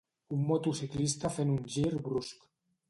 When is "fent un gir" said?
1.37-1.87